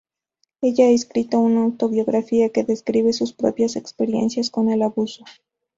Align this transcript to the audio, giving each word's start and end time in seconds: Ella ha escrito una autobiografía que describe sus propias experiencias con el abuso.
Ella 0.61 0.85
ha 0.85 0.89
escrito 0.89 1.39
una 1.39 1.61
autobiografía 1.61 2.49
que 2.49 2.63
describe 2.63 3.13
sus 3.13 3.33
propias 3.33 3.75
experiencias 3.75 4.49
con 4.49 4.71
el 4.71 4.81
abuso. 4.81 5.23